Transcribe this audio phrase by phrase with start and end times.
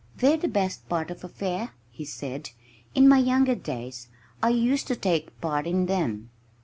[0.15, 2.49] "They're the best part of a fair," he said.
[2.95, 4.07] "In my younger days
[4.41, 6.31] I used to take part in them."